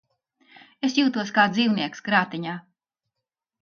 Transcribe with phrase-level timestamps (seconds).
[0.89, 2.61] Es jūtos kā dzīvnieks krātiņā.